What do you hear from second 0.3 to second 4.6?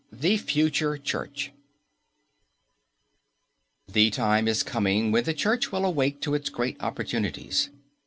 FUTURE CHURCH The time